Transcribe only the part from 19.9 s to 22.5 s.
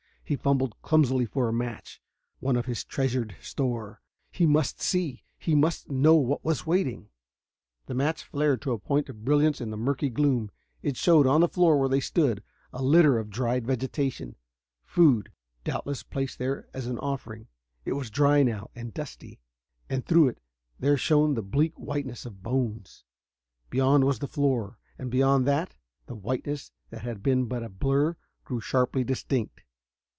through it there shone the bleak whiteness of